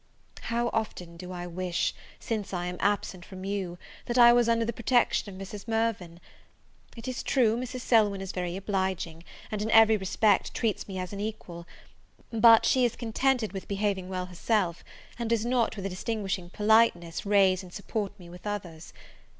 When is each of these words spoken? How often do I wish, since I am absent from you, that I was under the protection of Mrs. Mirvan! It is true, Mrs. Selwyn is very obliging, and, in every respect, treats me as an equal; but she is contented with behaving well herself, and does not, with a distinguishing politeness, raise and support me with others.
How 0.45 0.69
often 0.73 1.15
do 1.15 1.31
I 1.31 1.45
wish, 1.45 1.93
since 2.19 2.55
I 2.55 2.65
am 2.65 2.77
absent 2.79 3.23
from 3.23 3.45
you, 3.45 3.77
that 4.07 4.17
I 4.17 4.33
was 4.33 4.49
under 4.49 4.65
the 4.65 4.73
protection 4.73 5.31
of 5.31 5.39
Mrs. 5.39 5.67
Mirvan! 5.67 6.19
It 6.97 7.07
is 7.07 7.21
true, 7.21 7.55
Mrs. 7.55 7.81
Selwyn 7.81 8.19
is 8.19 8.31
very 8.31 8.57
obliging, 8.57 9.23
and, 9.51 9.61
in 9.61 9.69
every 9.69 9.97
respect, 9.97 10.55
treats 10.55 10.87
me 10.87 10.97
as 10.97 11.13
an 11.13 11.19
equal; 11.19 11.67
but 12.33 12.65
she 12.65 12.83
is 12.83 12.95
contented 12.95 13.53
with 13.53 13.67
behaving 13.67 14.09
well 14.09 14.25
herself, 14.25 14.83
and 15.19 15.29
does 15.29 15.45
not, 15.45 15.75
with 15.75 15.85
a 15.85 15.89
distinguishing 15.89 16.49
politeness, 16.49 17.23
raise 17.23 17.61
and 17.61 17.71
support 17.71 18.19
me 18.19 18.27
with 18.27 18.47
others. 18.47 18.93